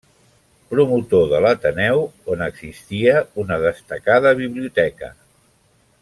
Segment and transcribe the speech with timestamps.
[0.73, 2.01] Promotor de l'Ateneu
[2.35, 3.13] on existia
[3.45, 5.13] una destacada biblioteca.